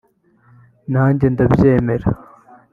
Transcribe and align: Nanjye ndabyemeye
Nanjye 0.91 1.25
ndabyemeye 1.33 2.07